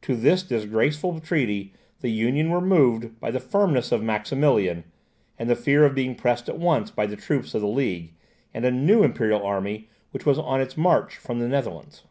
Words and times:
To 0.00 0.16
this 0.16 0.42
disgraceful 0.42 1.20
treaty, 1.20 1.72
the 2.00 2.10
Union 2.10 2.50
were 2.50 2.60
moved 2.60 3.20
by 3.20 3.30
the 3.30 3.38
firmness 3.38 3.92
of 3.92 4.02
Maximilian, 4.02 4.82
and 5.38 5.48
the 5.48 5.54
fear 5.54 5.84
of 5.84 5.94
being 5.94 6.16
pressed 6.16 6.48
at 6.48 6.58
once 6.58 6.90
by 6.90 7.06
the 7.06 7.14
troops 7.14 7.54
of 7.54 7.60
the 7.60 7.68
League, 7.68 8.12
and 8.52 8.64
a 8.64 8.72
new 8.72 9.04
Imperial 9.04 9.40
army 9.44 9.88
which 10.10 10.26
was 10.26 10.36
on 10.36 10.60
its 10.60 10.76
march 10.76 11.16
from 11.16 11.38
the 11.38 11.46
Netherlands. 11.46 12.02